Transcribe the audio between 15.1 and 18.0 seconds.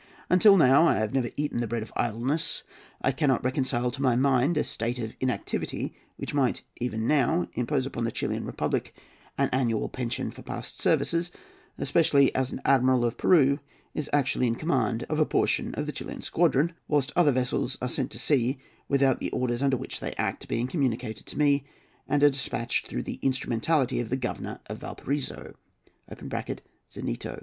a portion of the Chilian squadron, whilst other vessels are